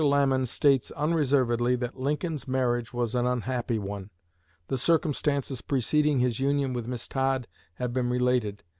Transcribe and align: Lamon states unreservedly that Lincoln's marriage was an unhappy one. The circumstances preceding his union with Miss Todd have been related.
Lamon 0.03 0.47
states 0.47 0.89
unreservedly 0.89 1.75
that 1.75 1.95
Lincoln's 1.99 2.47
marriage 2.47 2.91
was 2.91 3.13
an 3.13 3.27
unhappy 3.27 3.77
one. 3.77 4.09
The 4.67 4.79
circumstances 4.79 5.61
preceding 5.61 6.17
his 6.17 6.39
union 6.39 6.73
with 6.73 6.87
Miss 6.87 7.07
Todd 7.07 7.47
have 7.75 7.93
been 7.93 8.09
related. 8.09 8.63